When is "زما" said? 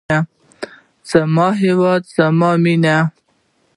1.11-1.47, 2.17-2.51